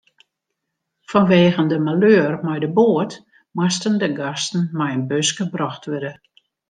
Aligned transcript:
Fanwegen 1.11 1.67
de 1.71 1.77
maleur 1.87 2.33
mei 2.45 2.59
de 2.63 2.69
boat 2.77 3.13
moasten 3.57 3.95
de 4.01 4.09
gasten 4.19 4.61
mei 4.77 4.91
in 4.97 5.07
buske 5.11 5.45
brocht 5.53 5.83
wurde. 5.91 6.11